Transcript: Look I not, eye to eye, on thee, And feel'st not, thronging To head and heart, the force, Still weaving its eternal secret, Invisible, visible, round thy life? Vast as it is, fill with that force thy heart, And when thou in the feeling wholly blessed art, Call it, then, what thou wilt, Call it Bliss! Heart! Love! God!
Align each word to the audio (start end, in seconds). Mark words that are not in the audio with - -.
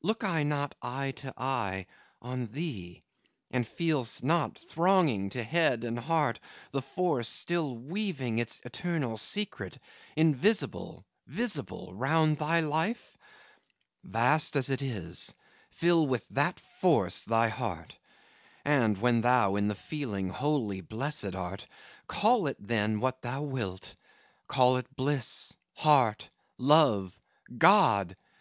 Look 0.00 0.22
I 0.22 0.44
not, 0.44 0.76
eye 0.80 1.10
to 1.16 1.34
eye, 1.36 1.86
on 2.20 2.46
thee, 2.52 3.02
And 3.50 3.66
feel'st 3.66 4.22
not, 4.22 4.56
thronging 4.56 5.30
To 5.30 5.42
head 5.42 5.82
and 5.82 5.98
heart, 5.98 6.38
the 6.70 6.82
force, 6.82 7.28
Still 7.28 7.74
weaving 7.76 8.38
its 8.38 8.60
eternal 8.60 9.18
secret, 9.18 9.80
Invisible, 10.14 11.04
visible, 11.26 11.92
round 11.96 12.38
thy 12.38 12.60
life? 12.60 13.18
Vast 14.04 14.54
as 14.54 14.70
it 14.70 14.82
is, 14.82 15.34
fill 15.70 16.06
with 16.06 16.28
that 16.28 16.60
force 16.80 17.24
thy 17.24 17.48
heart, 17.48 17.98
And 18.64 18.96
when 19.00 19.22
thou 19.22 19.56
in 19.56 19.66
the 19.66 19.74
feeling 19.74 20.28
wholly 20.28 20.80
blessed 20.80 21.34
art, 21.34 21.66
Call 22.06 22.46
it, 22.46 22.56
then, 22.60 23.00
what 23.00 23.20
thou 23.22 23.42
wilt, 23.42 23.96
Call 24.46 24.76
it 24.76 24.94
Bliss! 24.94 25.54
Heart! 25.74 26.30
Love! 26.56 27.18
God! 27.58 28.14